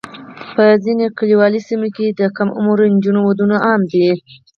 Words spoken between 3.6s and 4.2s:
عام دي.